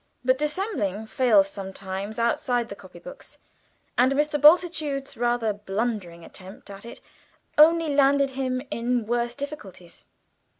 [0.25, 3.37] But dissembling fails sometimes outside the copy books,
[3.99, 4.41] and Mr.
[4.41, 7.01] Bultitude's rather blundering attempt at it
[7.55, 10.07] only landed him in worse difficulties.